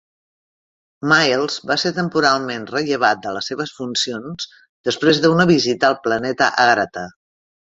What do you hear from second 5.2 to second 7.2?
d'una visita al planeta Argratha.